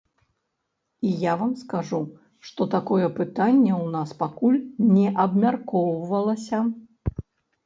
[1.01, 1.99] І я вам скажу,
[2.49, 4.59] што такое пытанне у нас пакуль
[4.95, 6.65] не абмяркоўвалася.